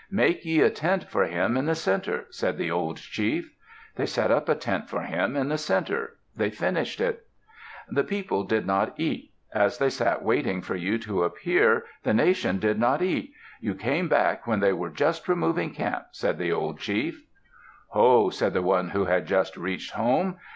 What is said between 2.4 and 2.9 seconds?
the